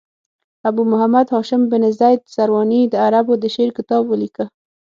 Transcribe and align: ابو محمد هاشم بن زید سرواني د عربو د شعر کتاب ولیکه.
ابو 0.69 0.81
محمد 0.91 1.25
هاشم 1.33 1.61
بن 1.71 1.83
زید 1.99 2.21
سرواني 2.35 2.81
د 2.87 2.93
عربو 3.05 3.33
د 3.39 3.45
شعر 3.53 3.69
کتاب 3.77 4.03
ولیکه. 4.07 4.45